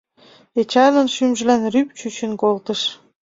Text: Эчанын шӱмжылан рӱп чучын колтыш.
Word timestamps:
Эчанын 0.59 1.07
шӱмжылан 1.15 1.61
рӱп 1.73 1.89
чучын 1.97 2.31
колтыш. 2.41 2.81